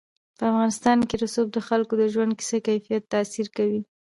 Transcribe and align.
په 0.37 0.43
افغانستان 0.51 0.97
کې 1.07 1.15
رسوب 1.23 1.47
د 1.53 1.57
خلکو 1.67 1.93
د 1.97 2.03
ژوند 2.13 2.31
په 2.39 2.43
کیفیت 2.67 3.03
تاثیر 3.13 3.47
کوي. 3.57 3.81